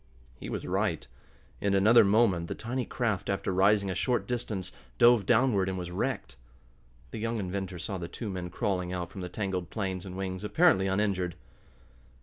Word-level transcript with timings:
He 0.39 0.49
was 0.49 0.65
right. 0.65 1.07
In 1.59 1.75
another 1.75 2.03
moment 2.03 2.47
the 2.47 2.55
tiny 2.55 2.85
craft, 2.87 3.29
after 3.29 3.53
rising 3.53 3.87
a 3.91 3.93
short 3.93 4.25
distance, 4.27 4.71
dove 4.97 5.27
downward, 5.27 5.69
and 5.69 5.77
was 5.77 5.91
wrecked. 5.91 6.37
The 7.11 7.19
young 7.19 7.37
inventor 7.37 7.77
saw 7.77 7.99
the 7.99 8.07
two 8.07 8.27
men 8.31 8.49
crawling 8.49 8.91
out 8.91 9.11
from 9.11 9.21
the 9.21 9.29
tangled 9.29 9.69
planes 9.69 10.03
and 10.03 10.17
wings, 10.17 10.43
apparently 10.43 10.87
uninjured. 10.87 11.35